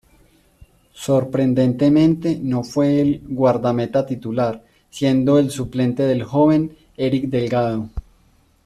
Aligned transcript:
Sorprendentemente 0.95 2.39
no 2.41 2.63
fue 2.63 3.01
el 3.01 3.21
guardameta 3.23 4.03
titular, 4.03 4.63
siendo 4.89 5.37
el 5.37 5.51
suplente 5.51 6.01
del 6.07 6.23
joven 6.23 6.75
Erick 6.97 7.25
Delgado. 7.29 7.87